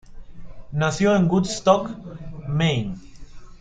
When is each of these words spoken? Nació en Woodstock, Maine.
Nació 0.71 1.15
en 1.15 1.27
Woodstock, 1.29 1.91
Maine. 2.47 2.95